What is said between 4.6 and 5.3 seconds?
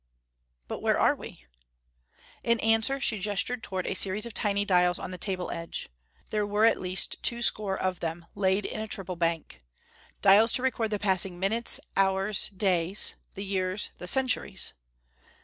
dials on the